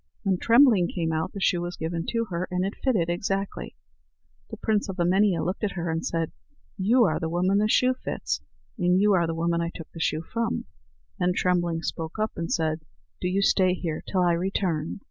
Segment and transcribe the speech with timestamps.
[0.23, 3.75] When Trembling came out, the shoe was given to her, and it fitted exactly.
[4.49, 6.31] The prince of Emania looked at her and said:
[6.75, 8.41] "You are the woman the shoe fits,
[8.79, 10.65] and you are the woman I took the shoe from."
[11.19, 12.81] Then Trembling spoke up, and said:
[13.21, 14.99] "Do you stay here till I return."